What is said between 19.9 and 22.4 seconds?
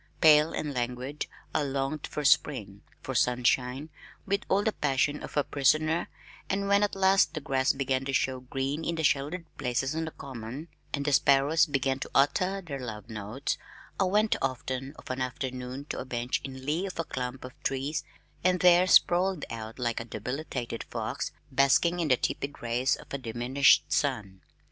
a debilitated fox, basking in the